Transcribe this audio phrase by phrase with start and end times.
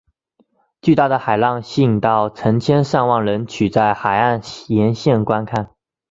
[0.81, 5.69] 巨大的海浪吸引到成千上万人取在海岸沿线观看。